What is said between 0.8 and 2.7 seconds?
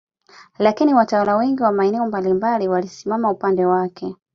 watawala wengi wa maeneo mbalimbali